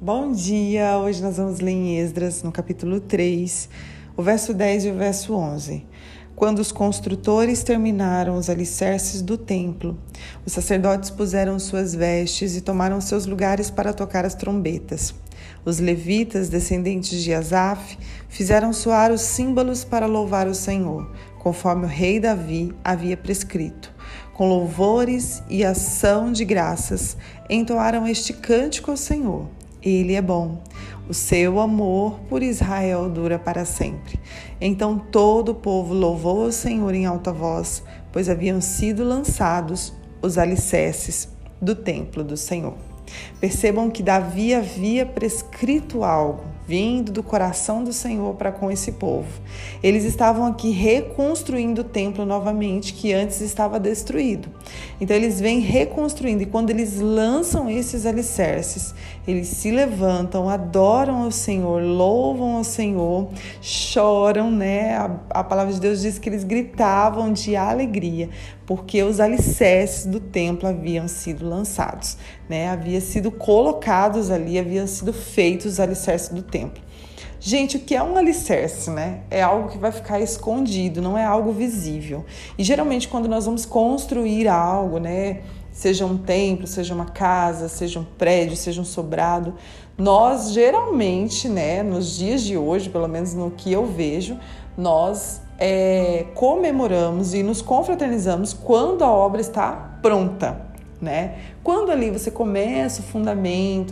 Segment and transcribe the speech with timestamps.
[0.00, 0.98] Bom dia!
[0.98, 3.70] Hoje nós vamos ler em Esdras, no capítulo 3,
[4.14, 5.86] o verso 10 e o verso 11.
[6.36, 9.96] Quando os construtores terminaram os alicerces do templo,
[10.44, 15.14] os sacerdotes puseram suas vestes e tomaram seus lugares para tocar as trombetas.
[15.64, 17.96] Os levitas, descendentes de Asaf,
[18.28, 23.93] fizeram soar os símbolos para louvar o Senhor, conforme o rei Davi havia prescrito.
[24.34, 27.16] Com louvores e ação de graças,
[27.48, 29.46] entoaram este cântico ao Senhor
[29.84, 30.62] ele é bom.
[31.08, 34.18] O seu amor por Israel dura para sempre.
[34.58, 40.38] Então todo o povo louvou o Senhor em alta voz, pois haviam sido lançados os
[40.38, 41.28] alicerces
[41.60, 42.74] do templo do Senhor.
[43.38, 49.28] Percebam que Davi havia prescrito algo vindo do coração do Senhor para com esse povo.
[49.82, 54.48] Eles estavam aqui reconstruindo o templo novamente, que antes estava destruído.
[55.00, 58.94] Então eles vêm reconstruindo e quando eles lançam esses alicerces,
[59.26, 63.28] eles se levantam, adoram ao Senhor, louvam ao Senhor,
[63.60, 64.96] choram, né?
[64.96, 68.30] A, a palavra de Deus diz que eles gritavam de alegria,
[68.66, 72.16] porque os alicerces do templo haviam sido lançados,
[72.48, 72.68] né?
[72.68, 76.82] Havia sido colocados ali, haviam sido feitos os alicerces do templo.
[77.38, 79.20] Gente, o que é um alicerce, né?
[79.30, 82.24] É algo que vai ficar escondido, não é algo visível.
[82.56, 88.00] E geralmente quando nós vamos construir algo, né, seja um templo, seja uma casa, seja
[88.00, 89.54] um prédio, seja um sobrado,
[89.98, 94.38] nós geralmente, né, nos dias de hoje, pelo menos no que eu vejo,
[94.74, 100.60] nós é, comemoramos e nos confraternizamos quando a obra está pronta.
[101.00, 101.36] Né?
[101.62, 103.02] Quando ali você começa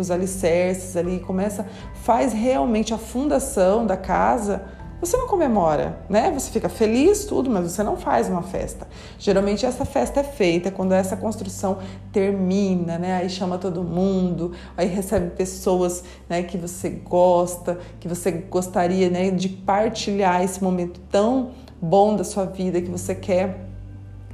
[0.00, 1.66] os alicerces ali, começa,
[2.02, 4.62] faz realmente a fundação da casa,
[5.00, 6.30] você não comemora, né?
[6.32, 8.86] Você fica feliz, tudo, mas você não faz uma festa.
[9.18, 11.78] Geralmente essa festa é feita quando essa construção
[12.12, 13.14] termina, né?
[13.14, 19.30] Aí chama todo mundo, aí recebe pessoas, né, que você gosta, que você gostaria, né,
[19.30, 23.70] de partilhar esse momento tão bom da sua vida que você quer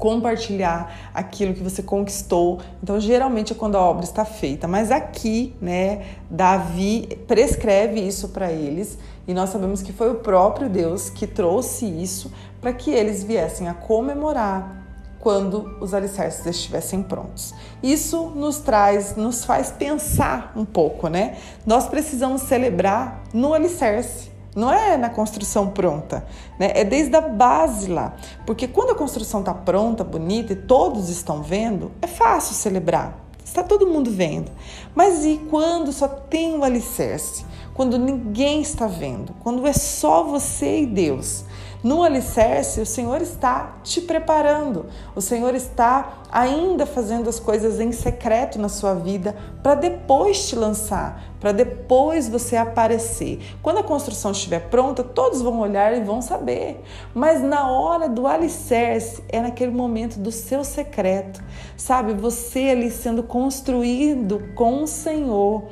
[0.00, 2.58] compartilhar aquilo que você conquistou.
[2.82, 8.50] Então, geralmente é quando a obra está feita, mas aqui, né, Davi prescreve isso para
[8.50, 13.22] eles e nós sabemos que foi o próprio Deus que trouxe isso para que eles
[13.22, 14.80] viessem a comemorar
[15.20, 17.54] quando os alicerces estivessem prontos.
[17.82, 21.36] Isso nos traz, nos faz pensar um pouco, né?
[21.64, 24.30] Nós precisamos celebrar no alicerce.
[24.56, 26.26] Não é na construção pronta,
[26.58, 26.72] né?
[26.74, 28.16] é desde a base lá.
[28.44, 33.16] Porque quando a construção está pronta, bonita e todos estão vendo, é fácil celebrar.
[33.44, 34.50] Está todo mundo vendo.
[34.92, 37.44] Mas e quando só tem o alicerce?
[37.80, 39.32] Quando ninguém está vendo?
[39.42, 41.46] Quando é só você e Deus?
[41.82, 44.84] No alicerce, o Senhor está te preparando,
[45.16, 50.56] o Senhor está ainda fazendo as coisas em secreto na sua vida para depois te
[50.56, 53.40] lançar, para depois você aparecer.
[53.62, 56.84] Quando a construção estiver pronta, todos vão olhar e vão saber.
[57.14, 61.42] Mas na hora do alicerce, é naquele momento do seu secreto,
[61.78, 62.12] sabe?
[62.12, 65.64] Você ali sendo construído com o Senhor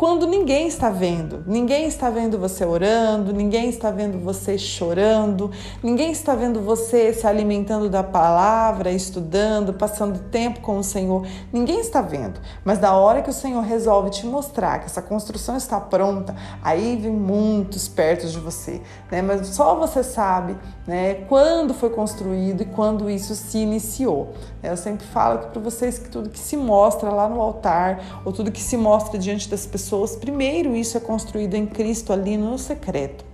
[0.00, 1.44] quando ninguém está vendo.
[1.46, 5.50] Ninguém está vendo você orando, ninguém está vendo você chorando,
[5.82, 11.26] ninguém está vendo você se alimentando da palavra, estudando, passando tempo com o Senhor.
[11.52, 12.40] Ninguém está vendo.
[12.64, 16.96] Mas da hora que o Senhor resolve te mostrar que essa construção está pronta, aí
[16.96, 19.20] vem muitos perto de você, né?
[19.20, 20.56] Mas só você sabe,
[20.86, 24.32] né, quando foi construído e quando isso se iniciou.
[24.62, 28.32] Eu sempre falo aqui para vocês que tudo que se mostra lá no altar ou
[28.32, 32.36] tudo que se mostra diante das pessoas pessoas, primeiro isso é construído em Cristo ali
[32.36, 33.24] no secreto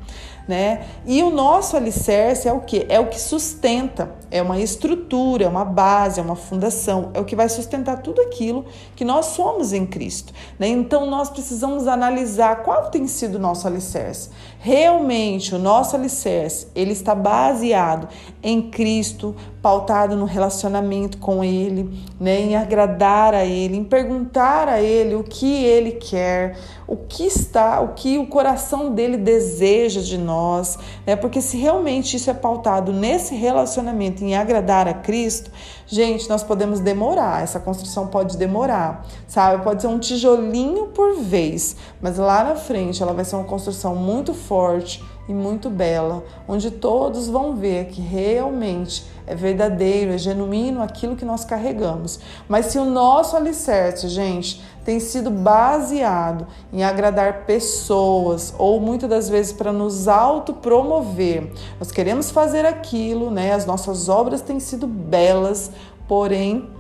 [0.47, 0.87] né?
[1.05, 2.87] E o nosso alicerce é o que?
[2.89, 7.25] É o que sustenta, é uma estrutura, é uma base, é uma fundação, é o
[7.25, 10.69] que vai sustentar tudo aquilo que nós somos em Cristo, né?
[10.69, 14.31] Então nós precisamos analisar qual tem sido o nosso alicerce.
[14.59, 18.09] Realmente o nosso alicerce, ele está baseado
[18.43, 21.91] em Cristo, pautado no relacionamento com ele,
[22.21, 22.41] né?
[22.41, 26.57] Em agradar a ele, em perguntar a ele o que ele quer,
[26.87, 31.15] o que está, o que o coração dele deseja de nós, né?
[31.15, 35.51] Porque se realmente isso é pautado nesse relacionamento em agradar a Cristo,
[35.87, 39.63] gente, nós podemos demorar, essa construção pode demorar, sabe?
[39.63, 43.95] Pode ser um tijolinho por vez, mas lá na frente ela vai ser uma construção
[43.95, 50.83] muito forte e muito bela, onde todos vão ver que realmente é verdadeiro, é genuíno
[50.83, 52.21] aquilo que nós carregamos.
[52.49, 59.29] Mas se o nosso alicerce, gente, tem sido baseado em agradar pessoas ou muitas das
[59.29, 63.53] vezes para nos autopromover, nós queremos fazer aquilo, né?
[63.53, 65.73] As nossas obras têm sido belas,
[66.07, 66.76] porém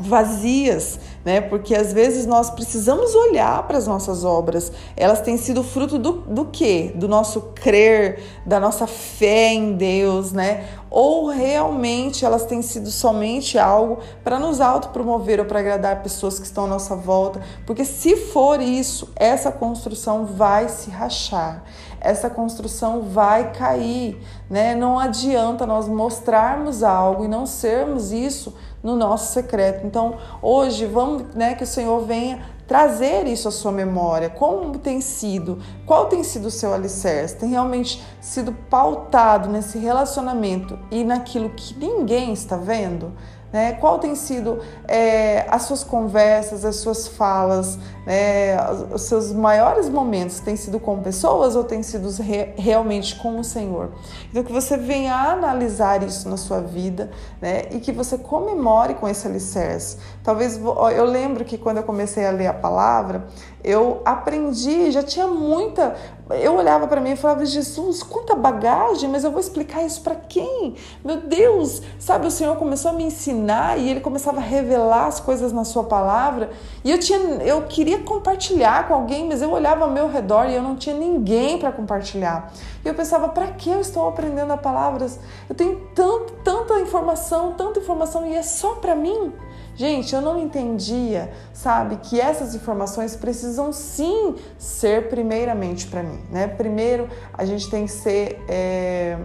[0.00, 1.40] vazias, né?
[1.40, 4.72] Porque às vezes nós precisamos olhar para as nossas obras.
[4.96, 6.92] Elas têm sido fruto do, do quê?
[6.94, 10.68] Do nosso crer, da nossa fé em Deus, né?
[10.90, 16.46] Ou realmente elas têm sido somente algo para nos autopromover ou para agradar pessoas que
[16.46, 17.40] estão à nossa volta?
[17.66, 21.64] Porque se for isso, essa construção vai se rachar
[22.00, 24.74] essa construção vai cair, né?
[24.74, 29.86] Não adianta nós mostrarmos algo e não sermos isso no nosso secreto.
[29.86, 34.28] Então, hoje, vamos, né, que o Senhor venha trazer isso à sua memória.
[34.28, 35.58] Como tem sido?
[35.86, 37.36] Qual tem sido o seu alicerce?
[37.36, 43.12] Tem realmente sido pautado nesse relacionamento e naquilo que ninguém está vendo?
[43.52, 43.72] Né?
[43.72, 48.56] Qual tem sido é, as suas conversas, as suas falas, né?
[48.92, 50.40] os seus maiores momentos?
[50.40, 53.92] Tem sido com pessoas ou tem sido re realmente com o Senhor?
[54.30, 57.10] Então, que você venha analisar isso na sua vida
[57.40, 57.62] né?
[57.70, 59.96] e que você comemore com esse alicerce.
[60.28, 60.60] Talvez
[60.94, 63.28] eu lembro que quando eu comecei a ler a palavra,
[63.64, 65.96] eu aprendi, já tinha muita.
[66.28, 70.14] Eu olhava para mim e falava, Jesus, quanta bagagem, mas eu vou explicar isso para
[70.14, 70.74] quem?
[71.02, 75.18] Meu Deus, sabe, o Senhor começou a me ensinar e ele começava a revelar as
[75.18, 76.50] coisas na sua palavra.
[76.84, 80.54] E eu tinha, eu queria compartilhar com alguém, mas eu olhava ao meu redor e
[80.54, 82.52] eu não tinha ninguém para compartilhar.
[82.84, 85.18] E eu pensava, para que eu estou aprendendo a palavras?
[85.48, 89.32] Eu tenho tanto, tanta informação, tanta informação e é só para mim.
[89.78, 96.48] Gente, eu não entendia, sabe, que essas informações precisam sim ser primeiramente para mim, né?
[96.48, 99.16] Primeiro, a gente tem que ser é,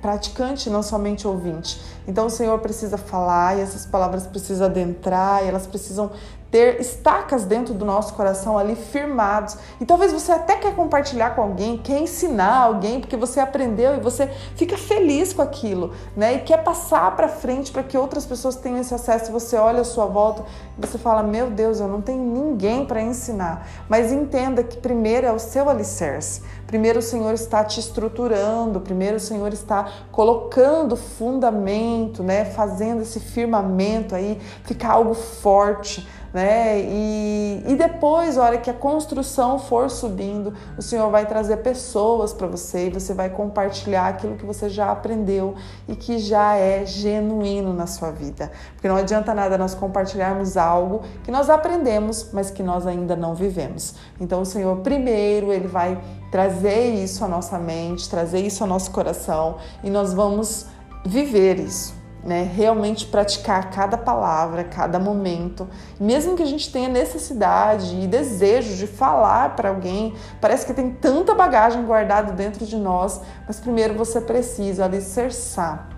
[0.00, 1.80] praticante, não somente ouvinte.
[2.06, 6.12] Então, o Senhor precisa falar e essas palavras precisam adentrar e elas precisam
[6.56, 9.58] ter estacas dentro do nosso coração ali firmados.
[9.78, 14.00] E talvez você até quer compartilhar com alguém, quer ensinar alguém, porque você aprendeu e
[14.00, 16.36] você fica feliz com aquilo, né?
[16.36, 19.30] E quer passar para frente para que outras pessoas tenham esse acesso.
[19.32, 20.46] Você olha a sua volta
[20.78, 23.68] e você fala: "Meu Deus, eu não tenho ninguém para ensinar".
[23.86, 26.40] Mas entenda que primeiro é o seu alicerce.
[26.66, 32.46] Primeiro o Senhor está te estruturando, primeiro o Senhor está colocando fundamento, né?
[32.46, 36.80] Fazendo esse firmamento aí ficar algo forte né?
[36.80, 42.32] E, e depois, a hora que a construção for subindo, o Senhor vai trazer pessoas
[42.32, 45.54] para você e você vai compartilhar aquilo que você já aprendeu
[45.88, 48.50] e que já é genuíno na sua vida.
[48.74, 53.34] Porque não adianta nada nós compartilharmos algo que nós aprendemos, mas que nós ainda não
[53.34, 53.94] vivemos.
[54.20, 56.00] Então, o Senhor, primeiro, ele vai
[56.30, 60.66] trazer isso à nossa mente, trazer isso ao nosso coração e nós vamos
[61.04, 65.68] viver isso né, realmente praticar cada palavra, cada momento,
[65.98, 70.90] mesmo que a gente tenha necessidade e desejo de falar para alguém, parece que tem
[70.90, 75.88] tanta bagagem guardada dentro de nós, mas primeiro você precisa alicerçar,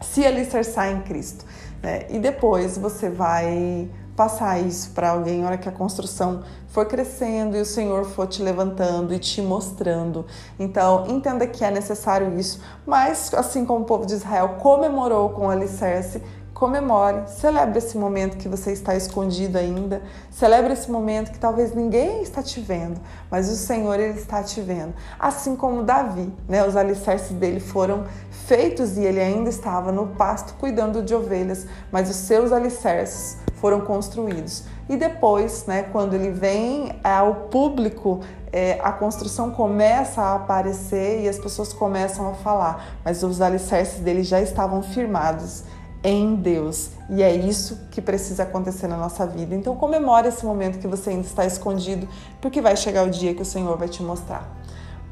[0.00, 1.44] se alicerçar em Cristo,
[1.82, 6.86] né, e depois você vai passar isso para alguém na hora que a construção for
[6.86, 10.26] crescendo e o Senhor for te levantando e te mostrando.
[10.58, 15.46] Então, entenda que é necessário isso, mas assim como o povo de Israel comemorou com
[15.46, 16.22] o alicerce,
[16.54, 22.22] comemore, celebre esse momento que você está escondido ainda, celebre esse momento que talvez ninguém
[22.22, 24.94] está te vendo, mas o Senhor ele está te vendo.
[25.18, 26.64] Assim como Davi, né?
[26.64, 32.08] Os alicerces dele foram feitos e ele ainda estava no pasto cuidando de ovelhas, mas
[32.08, 34.64] os seus alicerces foram construídos.
[34.88, 38.20] E depois, né, quando ele vem ao público,
[38.52, 44.00] é, a construção começa a aparecer e as pessoas começam a falar, mas os alicerces
[44.00, 45.64] dele já estavam firmados
[46.04, 46.90] em Deus.
[47.08, 49.54] E é isso que precisa acontecer na nossa vida.
[49.54, 52.06] Então comemore esse momento que você ainda está escondido,
[52.40, 54.46] porque vai chegar o dia que o Senhor vai te mostrar.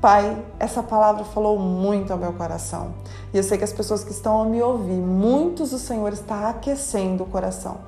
[0.02, 2.92] Pai, essa palavra falou muito ao meu coração.
[3.32, 6.50] E eu sei que as pessoas que estão a me ouvir, muitos o Senhor está
[6.50, 7.78] aquecendo o coração.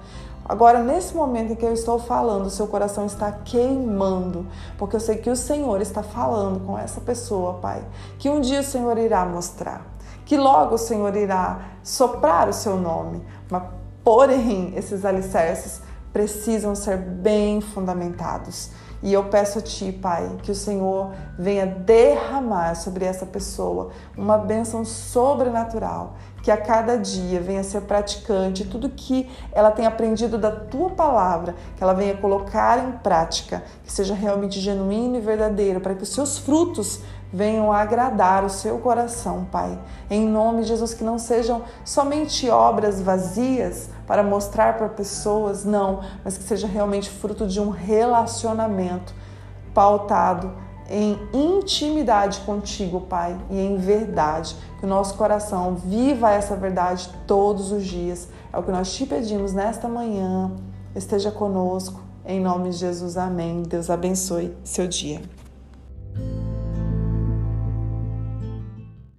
[0.46, 4.46] Agora, nesse momento em que eu estou falando, seu coração está queimando,
[4.76, 7.82] porque eu sei que o Senhor está falando com essa pessoa, Pai,
[8.18, 9.84] que um dia o Senhor irá mostrar,
[10.24, 13.62] que logo o Senhor irá soprar o seu nome, mas
[14.02, 18.70] porém esses alicerces precisam ser bem fundamentados.
[19.02, 24.38] E eu peço a Ti, Pai, que o Senhor venha derramar sobre essa pessoa uma
[24.38, 30.50] bênção sobrenatural, que a cada dia venha ser praticante tudo que ela tem aprendido da
[30.50, 35.94] Tua palavra, que ela venha colocar em prática, que seja realmente genuíno e verdadeiro, para
[35.94, 37.00] que os seus frutos
[37.34, 39.76] venham agradar o seu coração, Pai.
[40.08, 46.00] Em nome de Jesus, que não sejam somente obras vazias para mostrar para pessoas, não,
[46.22, 49.12] mas que seja realmente fruto de um relacionamento
[49.74, 50.52] pautado
[50.88, 54.56] em intimidade contigo, Pai, e em verdade.
[54.78, 58.28] Que o nosso coração viva essa verdade todos os dias.
[58.52, 60.52] É o que nós te pedimos nesta manhã.
[60.94, 62.00] Esteja conosco.
[62.24, 63.64] Em nome de Jesus, amém.
[63.64, 65.20] Deus abençoe seu dia.